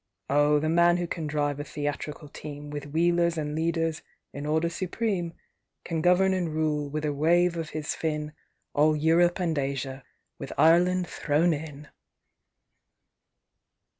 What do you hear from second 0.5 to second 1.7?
the man who can drive a